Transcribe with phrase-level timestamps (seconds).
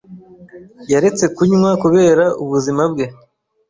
[0.91, 3.05] Yaretse kunywa kubera ubuzima bwe.